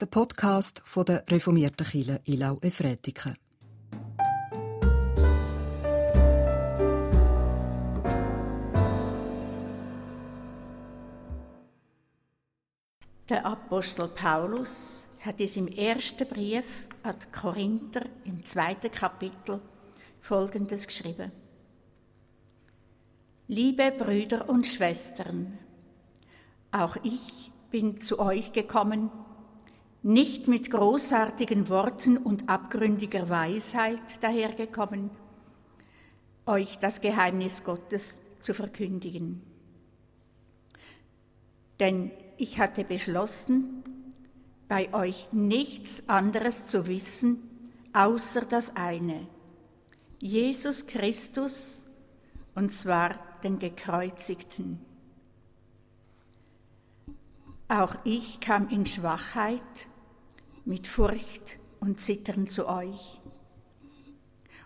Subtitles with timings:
[0.00, 3.36] der Podcast von der reformierten Kirche Ilau Efretiken.
[13.28, 16.64] Der Apostel Paulus hat es im ersten Brief
[17.02, 19.60] an die Korinther im zweiten Kapitel
[20.22, 21.30] Folgendes geschrieben.
[23.48, 25.58] Liebe Brüder und Schwestern,
[26.72, 29.10] auch ich bin zu euch gekommen,
[30.02, 35.10] nicht mit großartigen Worten und abgründiger Weisheit dahergekommen,
[36.46, 39.42] euch das Geheimnis Gottes zu verkündigen.
[41.78, 43.82] Denn ich hatte beschlossen,
[44.68, 47.42] bei euch nichts anderes zu wissen,
[47.92, 49.26] außer das eine,
[50.20, 51.84] Jesus Christus,
[52.54, 54.89] und zwar den Gekreuzigten.
[57.70, 59.86] Auch ich kam in Schwachheit,
[60.64, 63.20] mit Furcht und Zittern zu euch.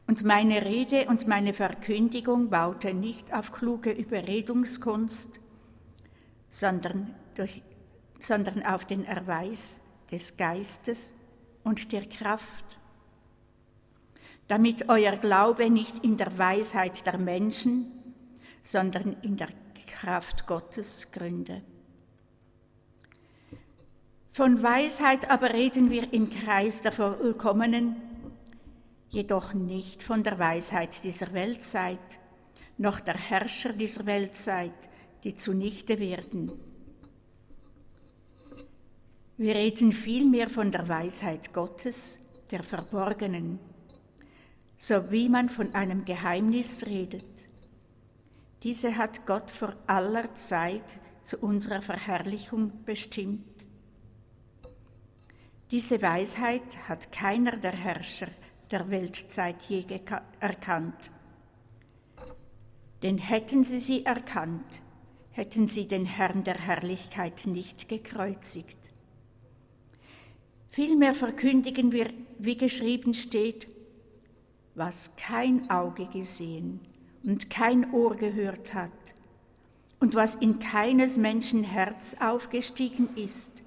[0.06, 5.39] Und meine Rede und meine Verkündigung baute nicht auf kluge Überredungskunst,
[6.48, 7.62] sondern, durch,
[8.20, 11.12] sondern auf den Erweis des Geistes
[11.62, 12.65] und der Kraft,
[14.48, 17.93] damit euer Glaube nicht in der Weisheit der Menschen,
[18.62, 19.50] sondern in der
[19.87, 21.61] Kraft Gottes gründe.
[24.35, 27.95] Von Weisheit aber reden wir im Kreis der Vollkommenen,
[29.09, 32.19] jedoch nicht von der Weisheit dieser Weltzeit,
[32.77, 34.73] noch der Herrscher dieser Weltzeit,
[35.23, 36.51] die zunichte werden.
[39.37, 42.19] Wir reden vielmehr von der Weisheit Gottes,
[42.51, 43.61] der Verborgenen,
[44.77, 47.25] so wie man von einem Geheimnis redet.
[48.65, 53.53] Diese hat Gott vor aller Zeit zu unserer Verherrlichung bestimmt
[55.70, 58.29] diese Weisheit hat keiner der Herrscher
[58.70, 59.84] der Weltzeit je
[60.41, 61.11] erkannt.
[63.03, 64.83] Denn hätten sie sie erkannt,
[65.31, 68.78] hätten sie den Herrn der Herrlichkeit nicht gekreuzigt.
[70.71, 73.69] Vielmehr verkündigen wir, wie geschrieben steht,
[74.75, 76.81] was kein Auge gesehen
[77.22, 79.15] und kein Ohr gehört hat
[80.00, 83.63] und was in keines Menschen Herz aufgestiegen ist,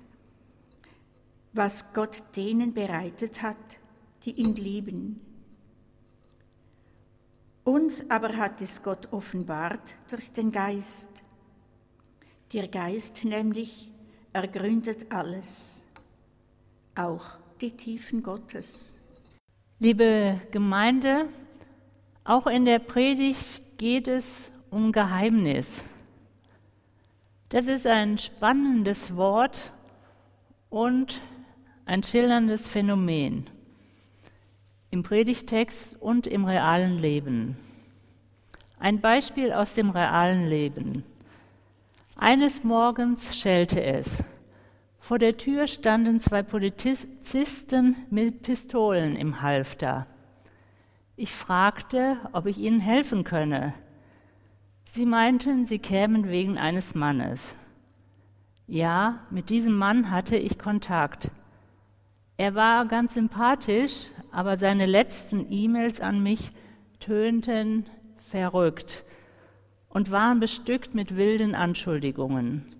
[1.57, 3.57] was Gott denen bereitet hat,
[4.23, 5.19] die ihn lieben.
[7.63, 11.09] Uns aber hat es Gott offenbart durch den Geist.
[12.53, 13.91] Der Geist nämlich
[14.31, 15.83] ergründet alles,
[16.95, 17.25] auch
[17.59, 18.95] die Tiefen Gottes.
[19.79, 21.27] Liebe Gemeinde,
[22.23, 25.83] auch in der Predigt geht es um Geheimnis.
[27.49, 29.71] Das ist ein spannendes Wort
[30.69, 31.21] und
[31.87, 33.49] ein schillerndes Phänomen
[34.91, 37.55] im Predigtext und im realen Leben.
[38.77, 41.03] Ein Beispiel aus dem realen Leben.
[42.17, 44.21] Eines Morgens schellte es.
[44.99, 50.07] Vor der Tür standen zwei Polizisten mit Pistolen im Halfter.
[51.15, 53.73] Ich fragte, ob ich ihnen helfen könne.
[54.91, 57.55] Sie meinten, sie kämen wegen eines Mannes.
[58.67, 61.31] Ja, mit diesem Mann hatte ich Kontakt.
[62.37, 66.51] Er war ganz sympathisch, aber seine letzten E-Mails an mich
[66.99, 67.87] tönten
[68.17, 69.03] verrückt
[69.89, 72.75] und waren bestückt mit wilden Anschuldigungen.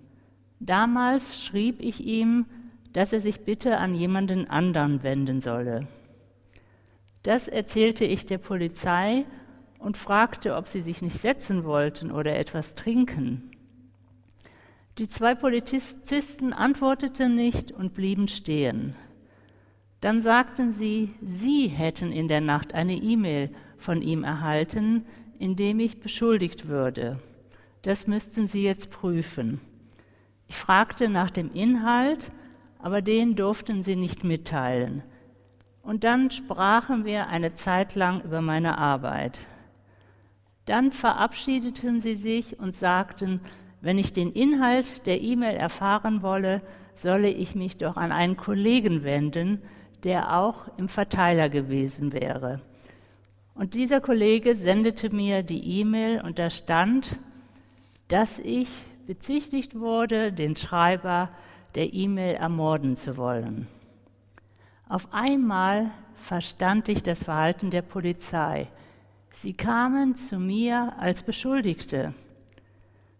[0.60, 2.46] Damals schrieb ich ihm,
[2.92, 5.88] dass er sich bitte an jemanden anderen wenden solle.
[7.24, 9.24] Das erzählte ich der Polizei
[9.80, 13.50] und fragte, ob sie sich nicht setzen wollten oder etwas trinken.
[14.98, 18.94] Die zwei Polizisten antworteten nicht und blieben stehen.
[20.00, 25.06] Dann sagten sie, sie hätten in der Nacht eine E-Mail von ihm erhalten,
[25.38, 27.18] in dem ich beschuldigt würde.
[27.82, 29.60] Das müssten sie jetzt prüfen.
[30.46, 32.30] Ich fragte nach dem Inhalt,
[32.78, 35.02] aber den durften sie nicht mitteilen.
[35.82, 39.40] Und dann sprachen wir eine Zeit lang über meine Arbeit.
[40.64, 43.40] Dann verabschiedeten sie sich und sagten,
[43.80, 46.62] wenn ich den Inhalt der E-Mail erfahren wolle,
[46.94, 49.62] solle ich mich doch an einen Kollegen wenden,
[50.04, 52.60] der auch im Verteiler gewesen wäre.
[53.54, 57.18] Und dieser Kollege sendete mir die E-Mail und da stand,
[58.06, 61.30] dass ich bezichtigt wurde, den Schreiber
[61.74, 63.66] der E-Mail ermorden zu wollen.
[64.88, 68.68] Auf einmal verstand ich das Verhalten der Polizei.
[69.32, 72.14] Sie kamen zu mir als Beschuldigte.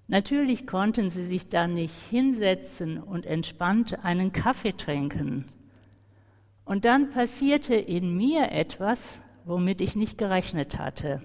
[0.06, 5.44] Natürlich konnten sie sich dann nicht hinsetzen und entspannt einen Kaffee trinken.
[6.68, 11.22] Und dann passierte in mir etwas, womit ich nicht gerechnet hatte.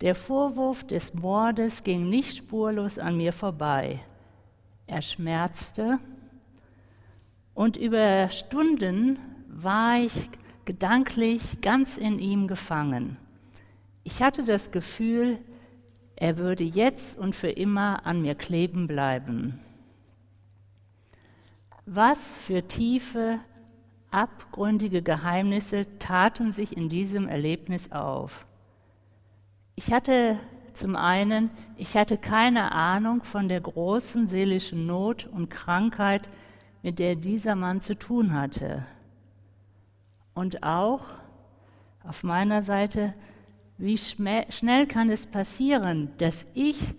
[0.00, 4.00] Der Vorwurf des Mordes ging nicht spurlos an mir vorbei.
[4.88, 6.00] Er schmerzte
[7.54, 10.30] und über Stunden war ich
[10.64, 13.18] gedanklich ganz in ihm gefangen.
[14.02, 15.38] Ich hatte das Gefühl,
[16.16, 19.60] er würde jetzt und für immer an mir kleben bleiben.
[21.84, 23.38] Was für tiefe,
[24.16, 28.46] abgründige Geheimnisse taten sich in diesem Erlebnis auf.
[29.74, 30.38] Ich hatte
[30.72, 36.30] zum einen, ich hatte keine Ahnung von der großen seelischen Not und Krankheit,
[36.82, 38.86] mit der dieser Mann zu tun hatte.
[40.32, 41.04] Und auch
[42.02, 43.12] auf meiner Seite,
[43.76, 46.94] wie schnell kann es passieren, dass ich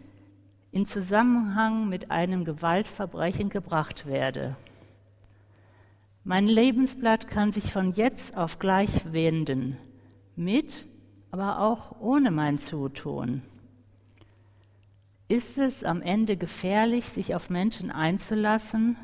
[0.72, 4.56] in Zusammenhang mit einem Gewaltverbrechen gebracht werde.
[6.28, 9.78] Mein Lebensblatt kann sich von jetzt auf gleich wenden,
[10.36, 10.86] mit,
[11.32, 13.44] aber auch ohne mein Zutun.
[15.30, 18.98] Ist es am Ende gefährlich, sich auf Menschen einzulassen?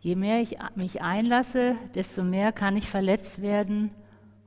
[0.00, 3.90] Je mehr ich mich einlasse, desto mehr kann ich verletzt werden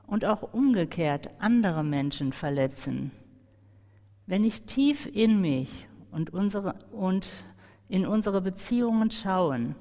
[0.07, 3.12] und auch umgekehrt andere Menschen verletzen.
[4.25, 7.27] Wenn ich tief in mich und, unsere, und
[7.89, 9.75] in unsere Beziehungen schaue,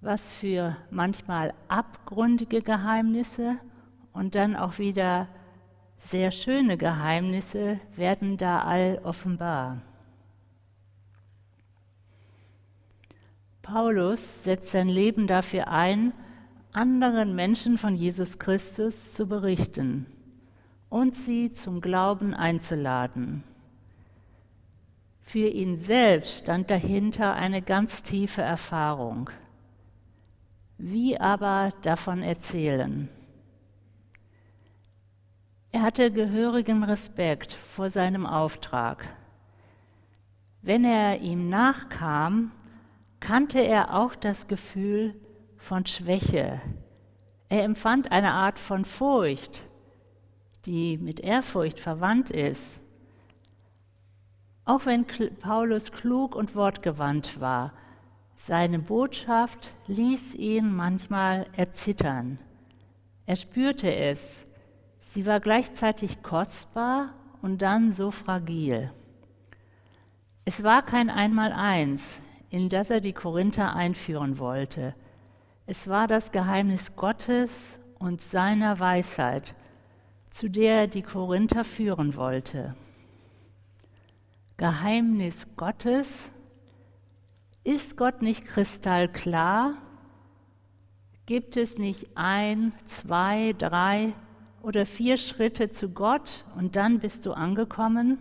[0.00, 3.56] was für manchmal abgründige Geheimnisse
[4.12, 5.28] und dann auch wieder
[5.98, 9.82] sehr schöne Geheimnisse werden da all offenbar.
[13.62, 16.12] Paulus setzt sein Leben dafür ein,
[16.72, 20.06] anderen Menschen von Jesus Christus zu berichten
[20.88, 23.44] und sie zum Glauben einzuladen.
[25.20, 29.30] Für ihn selbst stand dahinter eine ganz tiefe Erfahrung.
[30.82, 33.10] Wie aber davon erzählen?
[35.72, 39.14] Er hatte gehörigen Respekt vor seinem Auftrag.
[40.62, 42.52] Wenn er ihm nachkam,
[43.20, 45.14] kannte er auch das Gefühl
[45.58, 46.62] von Schwäche.
[47.50, 49.68] Er empfand eine Art von Furcht,
[50.64, 52.80] die mit Ehrfurcht verwandt ist.
[54.64, 55.04] Auch wenn
[55.40, 57.74] Paulus klug und wortgewandt war,
[58.46, 62.38] seine Botschaft ließ ihn manchmal erzittern.
[63.26, 64.46] Er spürte es.
[65.00, 68.90] Sie war gleichzeitig kostbar und dann so fragil.
[70.46, 74.94] Es war kein Einmaleins, in das er die Korinther einführen wollte.
[75.66, 79.54] Es war das Geheimnis Gottes und seiner Weisheit,
[80.30, 82.74] zu der er die Korinther führen wollte.
[84.56, 86.30] Geheimnis Gottes
[87.64, 89.74] ist Gott nicht kristallklar?
[91.26, 94.14] Gibt es nicht ein, zwei, drei
[94.62, 98.18] oder vier Schritte zu Gott und dann bist du angekommen?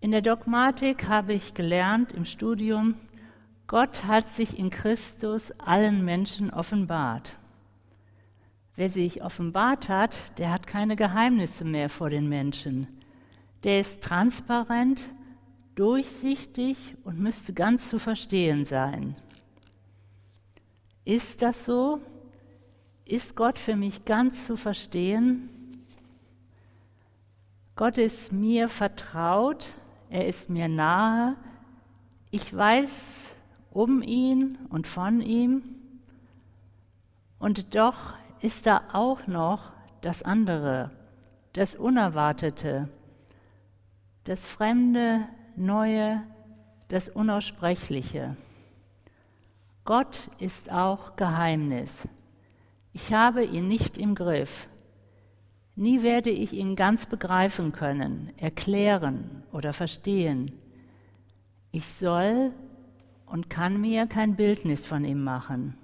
[0.00, 2.96] In der Dogmatik habe ich gelernt im Studium,
[3.68, 7.38] Gott hat sich in Christus allen Menschen offenbart.
[8.74, 12.88] Wer sich offenbart hat, der hat keine Geheimnisse mehr vor den Menschen.
[13.64, 15.08] Der ist transparent,
[15.74, 19.16] durchsichtig und müsste ganz zu verstehen sein.
[21.04, 22.00] Ist das so?
[23.04, 25.48] Ist Gott für mich ganz zu verstehen?
[27.74, 29.74] Gott ist mir vertraut,
[30.10, 31.36] er ist mir nahe,
[32.30, 33.34] ich weiß
[33.70, 35.62] um ihn und von ihm
[37.38, 40.90] und doch ist da auch noch das andere,
[41.54, 42.88] das Unerwartete,
[44.24, 46.22] das Fremde, Neue,
[46.88, 48.36] das Unaussprechliche.
[49.84, 52.06] Gott ist auch Geheimnis.
[52.92, 54.68] Ich habe ihn nicht im Griff.
[55.74, 60.52] Nie werde ich ihn ganz begreifen können, erklären oder verstehen.
[61.70, 62.52] Ich soll
[63.26, 65.76] und kann mir kein Bildnis von ihm machen.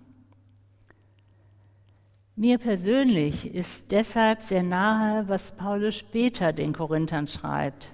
[2.37, 7.91] Mir persönlich ist deshalb sehr nahe, was Paulus später den Korinthern schreibt.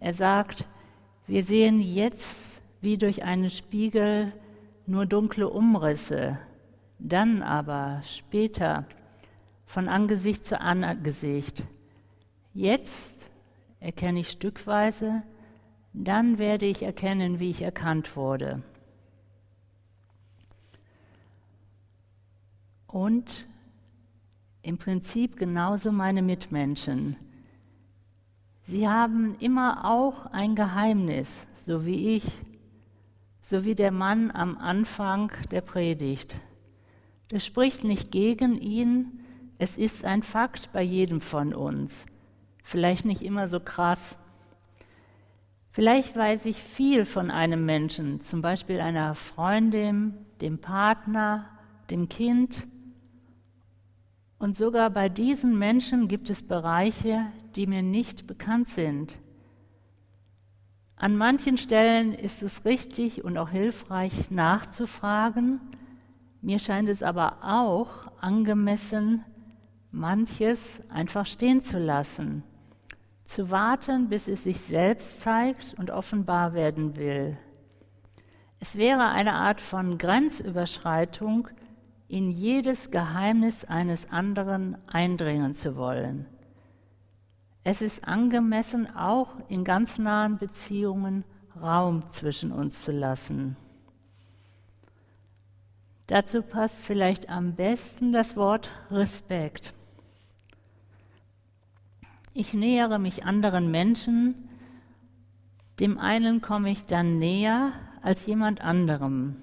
[0.00, 0.66] Er sagt,
[1.30, 4.32] wir sehen jetzt wie durch einen Spiegel
[4.86, 6.38] nur dunkle Umrisse,
[6.98, 8.84] dann aber später
[9.64, 11.62] von Angesicht zu Angesicht.
[12.52, 13.30] Jetzt
[13.78, 15.22] erkenne ich stückweise,
[15.92, 18.64] dann werde ich erkennen, wie ich erkannt wurde.
[22.88, 23.46] Und
[24.62, 27.14] im Prinzip genauso meine Mitmenschen.
[28.70, 32.24] Sie haben immer auch ein Geheimnis, so wie ich.
[33.42, 36.36] so wie der Mann am Anfang der Predigt.
[37.30, 39.24] Das spricht nicht gegen ihn,
[39.58, 42.06] es ist ein Fakt bei jedem von uns.
[42.62, 44.16] Vielleicht nicht immer so krass.
[45.72, 51.46] Vielleicht weiß ich viel von einem Menschen, zum Beispiel einer Freundin, dem Partner,
[51.90, 52.68] dem Kind.
[54.38, 59.18] Und sogar bei diesen Menschen gibt es Bereiche, die mir nicht bekannt sind.
[60.96, 65.60] An manchen Stellen ist es richtig und auch hilfreich nachzufragen.
[66.42, 69.24] Mir scheint es aber auch angemessen,
[69.90, 72.42] manches einfach stehen zu lassen,
[73.24, 77.38] zu warten, bis es sich selbst zeigt und offenbar werden will.
[78.58, 81.48] Es wäre eine Art von Grenzüberschreitung,
[82.08, 86.26] in jedes Geheimnis eines anderen eindringen zu wollen.
[87.62, 91.24] Es ist angemessen, auch in ganz nahen Beziehungen
[91.60, 93.56] Raum zwischen uns zu lassen.
[96.06, 99.74] Dazu passt vielleicht am besten das Wort Respekt.
[102.32, 104.48] Ich nähere mich anderen Menschen,
[105.78, 109.36] dem einen komme ich dann näher als jemand anderem.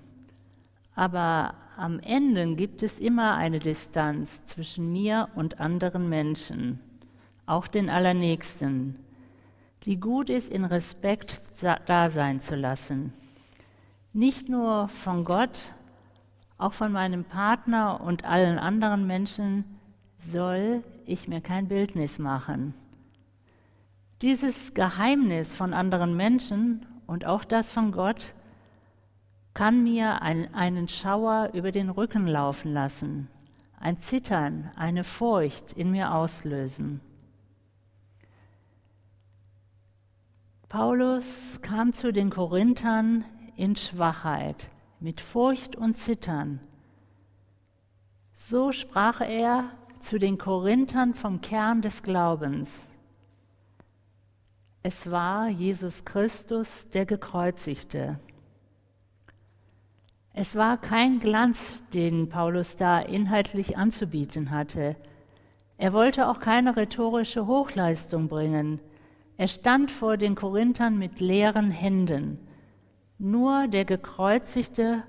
[0.96, 6.80] Aber am Ende gibt es immer eine Distanz zwischen mir und anderen Menschen,
[7.48, 8.96] auch den Allernächsten,
[9.84, 11.42] die gut ist, in Respekt
[11.86, 13.14] da sein zu lassen.
[14.14, 15.74] Nicht nur von Gott,
[16.58, 19.64] auch von meinem Partner und allen anderen Menschen
[20.20, 22.74] soll ich mir kein Bildnis machen.
[24.22, 28.34] Dieses Geheimnis von anderen Menschen und auch das von Gott
[29.54, 33.30] kann mir ein, einen Schauer über den Rücken laufen lassen,
[33.80, 37.00] ein Zittern, eine Furcht in mir auslösen.
[40.70, 43.24] Paulus kam zu den Korinthern
[43.56, 44.70] in Schwachheit,
[45.00, 46.60] mit Furcht und Zittern.
[48.34, 49.72] So sprach er
[50.02, 52.90] zu den Korinthern vom Kern des Glaubens.
[54.84, 58.20] Es war Jesus Christus, der gekreuzigte.
[60.34, 64.98] Es war kein Glanz, den Paulus da inhaltlich anzubieten hatte.
[65.78, 68.82] Er wollte auch keine rhetorische Hochleistung bringen.
[69.38, 72.40] Er stand vor den Korinthern mit leeren Händen.
[73.20, 75.04] Nur der Gekreuzigte,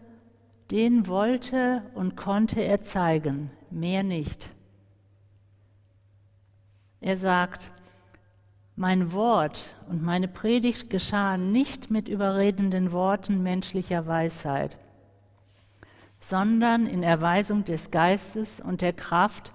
[0.71, 4.51] den wollte und konnte er zeigen, mehr nicht.
[7.01, 7.73] Er sagt,
[8.77, 14.77] mein Wort und meine Predigt geschahen nicht mit überredenden Worten menschlicher Weisheit,
[16.21, 19.53] sondern in Erweisung des Geistes und der Kraft,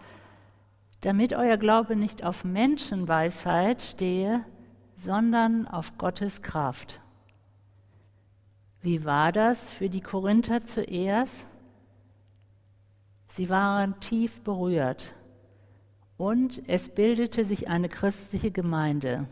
[1.01, 4.43] damit euer Glaube nicht auf Menschenweisheit stehe,
[5.03, 7.01] sondern auf Gottes Kraft.
[8.81, 11.47] Wie war das für die Korinther zuerst?
[13.27, 15.13] Sie waren tief berührt
[16.17, 19.27] und es bildete sich eine christliche Gemeinde.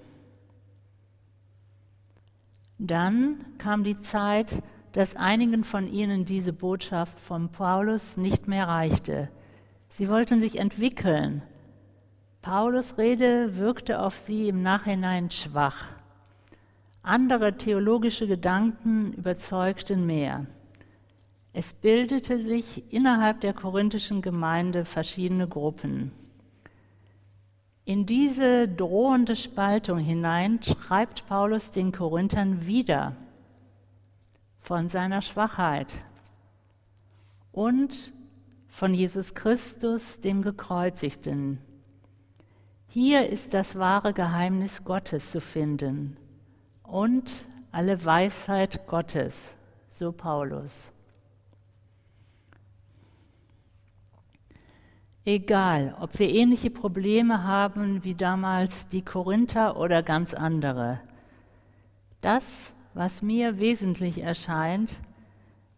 [2.77, 4.61] Dann kam die Zeit,
[4.91, 9.29] dass einigen von ihnen diese Botschaft von Paulus nicht mehr reichte.
[9.89, 11.43] Sie wollten sich entwickeln.
[12.41, 15.85] Paulus Rede wirkte auf sie im Nachhinein schwach.
[17.03, 20.47] Andere theologische Gedanken überzeugten mehr.
[21.53, 26.11] Es bildete sich innerhalb der korinthischen Gemeinde verschiedene Gruppen.
[27.85, 33.15] In diese drohende Spaltung hinein schreibt Paulus den Korinthern wieder
[34.61, 35.93] von seiner Schwachheit
[37.51, 38.13] und
[38.67, 41.59] von Jesus Christus, dem Gekreuzigten.
[42.93, 46.17] Hier ist das wahre Geheimnis Gottes zu finden
[46.83, 49.55] und alle Weisheit Gottes,
[49.87, 50.91] so Paulus.
[55.23, 60.99] Egal, ob wir ähnliche Probleme haben wie damals die Korinther oder ganz andere,
[62.19, 64.99] das was mir wesentlich erscheint,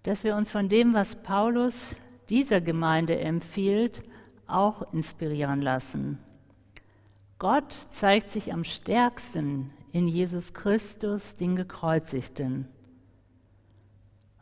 [0.01, 1.95] dass wir uns von dem, was Paulus
[2.31, 4.01] dieser Gemeinde empfiehlt,
[4.47, 6.17] auch inspirieren lassen.
[7.43, 12.69] Gott zeigt sich am stärksten in Jesus Christus, den Gekreuzigten.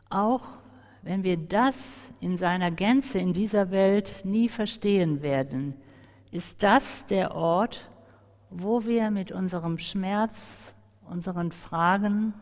[0.08, 0.44] Auch
[1.02, 5.74] wenn wir das in seiner Gänze in dieser Welt nie verstehen werden,
[6.30, 7.90] ist das der Ort,
[8.50, 10.72] wo wir mit unserem Schmerz,
[11.04, 12.34] unseren Fragen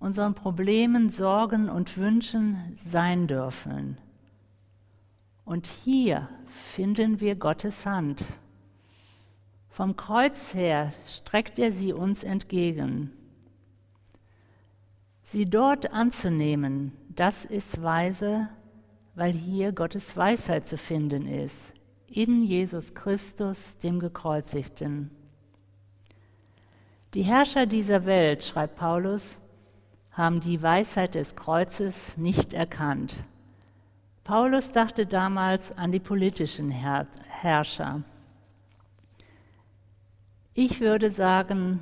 [0.00, 3.98] unseren Problemen, Sorgen und Wünschen sein dürfen.
[5.44, 6.28] Und hier
[6.72, 8.24] finden wir Gottes Hand.
[9.74, 13.10] Vom Kreuz her streckt er sie uns entgegen.
[15.24, 18.48] Sie dort anzunehmen, das ist weise,
[19.16, 21.74] weil hier Gottes Weisheit zu finden ist,
[22.06, 25.10] in Jesus Christus, dem Gekreuzigten.
[27.14, 29.40] Die Herrscher dieser Welt, schreibt Paulus,
[30.12, 33.16] haben die Weisheit des Kreuzes nicht erkannt.
[34.22, 38.04] Paulus dachte damals an die politischen Herrscher.
[40.56, 41.80] Ich würde sagen,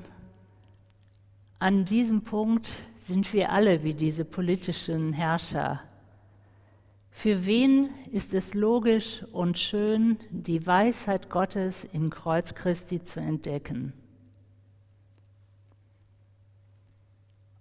[1.58, 2.70] an diesem Punkt
[3.06, 5.82] sind wir alle wie diese politischen Herrscher.
[7.10, 13.92] Für wen ist es logisch und schön, die Weisheit Gottes im Kreuz Christi zu entdecken?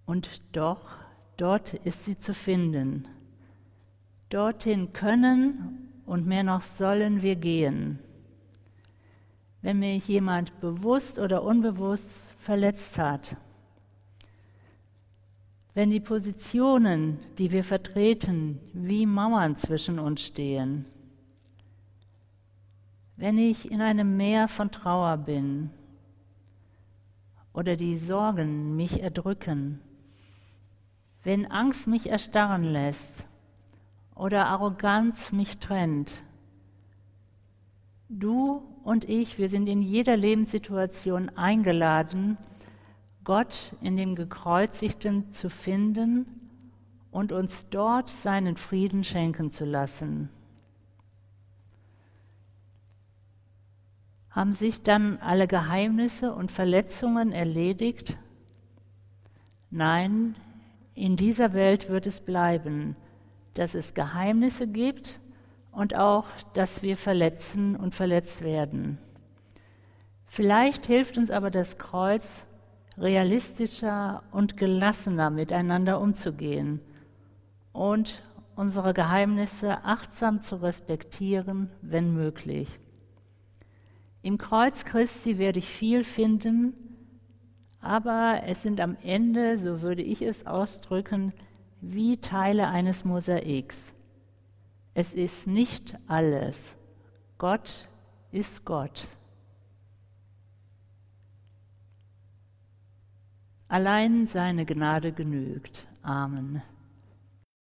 [0.06, 0.94] Und doch,
[1.36, 3.06] dort ist sie zu finden.
[4.30, 7.98] Dorthin können und mehr noch sollen wir gehen.
[9.62, 13.36] Wenn mich jemand bewusst oder unbewusst verletzt hat,
[15.74, 20.84] wenn die Positionen, die wir vertreten, wie Mauern zwischen uns stehen,
[23.16, 25.70] wenn ich in einem Meer von Trauer bin
[27.52, 29.80] oder die Sorgen mich erdrücken,
[31.22, 33.26] wenn Angst mich erstarren lässt
[34.16, 36.24] oder Arroganz mich trennt,
[38.18, 42.36] du und ich, wir sind in jeder Lebenssituation eingeladen,
[43.24, 46.26] Gott in dem Gekreuzigten zu finden
[47.10, 50.28] und uns dort seinen Frieden schenken zu lassen.
[54.30, 58.18] Haben sich dann alle Geheimnisse und Verletzungen erledigt?
[59.70, 60.34] Nein,
[60.94, 62.96] in dieser Welt wird es bleiben,
[63.54, 65.20] dass es Geheimnisse gibt
[65.72, 68.98] und auch, dass wir verletzen und verletzt werden.
[70.26, 72.46] Vielleicht hilft uns aber das Kreuz,
[72.96, 76.80] realistischer und gelassener miteinander umzugehen
[77.72, 78.22] und
[78.54, 82.78] unsere Geheimnisse achtsam zu respektieren, wenn möglich.
[84.20, 86.74] Im Kreuz Christi werde ich viel finden,
[87.80, 91.32] aber es sind am Ende, so würde ich es ausdrücken,
[91.80, 93.92] wie Teile eines Mosaiks.
[94.94, 96.76] Es ist nicht alles.
[97.38, 97.88] Gott
[98.30, 99.08] ist Gott.
[103.68, 105.86] Allein seine Gnade genügt.
[106.02, 106.62] Amen.